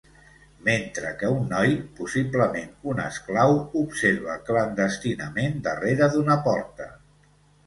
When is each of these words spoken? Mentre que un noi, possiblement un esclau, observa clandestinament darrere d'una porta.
Mentre 0.67 1.09
que 1.17 1.27
un 1.33 1.43
noi, 1.51 1.75
possiblement 1.99 2.71
un 2.93 3.01
esclau, 3.03 3.53
observa 3.83 4.39
clandestinament 4.49 5.63
darrere 5.69 6.11
d'una 6.17 6.41
porta. 6.51 6.91